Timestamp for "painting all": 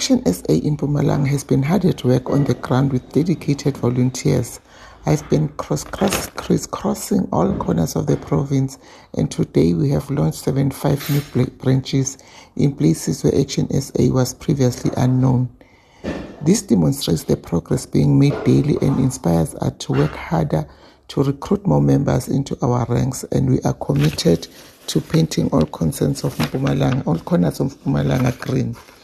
25.02-25.60